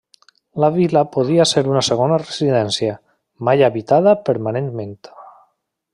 [0.61, 2.95] La vil·la podia ser una segona residència,
[3.49, 4.99] mai habitada permanentment.